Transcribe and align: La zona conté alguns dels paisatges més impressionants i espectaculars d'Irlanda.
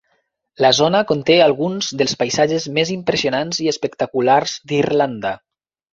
La 0.65 0.69
zona 0.77 1.01
conté 1.11 1.35
alguns 1.47 1.91
dels 2.01 2.17
paisatges 2.23 2.67
més 2.79 2.95
impressionants 2.97 3.61
i 3.67 3.69
espectaculars 3.75 4.57
d'Irlanda. 4.73 5.35